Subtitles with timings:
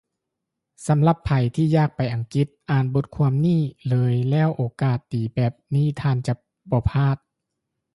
[0.87, 6.33] ສຳລັບໃຜທີ່ຢາກໄປອັງກິດ ອ່ານບົດຄວາມນີ້ເລີຍແລ້ວໂອກາດດີແບບນີ້ທ່ານຈະ
[6.71, 7.17] ບໍ່ພາດ.